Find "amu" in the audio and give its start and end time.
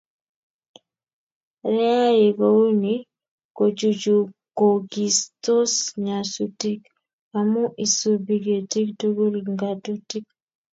7.37-7.63